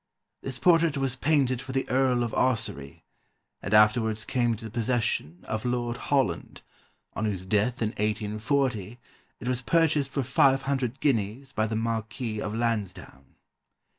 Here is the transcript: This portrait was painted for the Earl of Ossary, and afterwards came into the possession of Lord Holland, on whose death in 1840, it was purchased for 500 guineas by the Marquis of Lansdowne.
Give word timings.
This 0.41 0.57
portrait 0.57 0.97
was 0.97 1.15
painted 1.15 1.61
for 1.61 1.73
the 1.73 1.87
Earl 1.87 2.23
of 2.23 2.33
Ossary, 2.33 3.03
and 3.61 3.71
afterwards 3.71 4.25
came 4.25 4.53
into 4.53 4.65
the 4.65 4.71
possession 4.71 5.45
of 5.47 5.63
Lord 5.63 5.95
Holland, 5.97 6.63
on 7.13 7.25
whose 7.25 7.45
death 7.45 7.83
in 7.83 7.89
1840, 7.89 8.99
it 9.39 9.47
was 9.47 9.61
purchased 9.61 10.09
for 10.09 10.23
500 10.23 10.99
guineas 11.01 11.51
by 11.51 11.67
the 11.67 11.75
Marquis 11.75 12.41
of 12.41 12.51
Lansdowne. 12.55 13.35